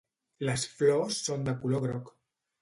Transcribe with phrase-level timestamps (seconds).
[0.47, 2.11] Les flors són de color groc.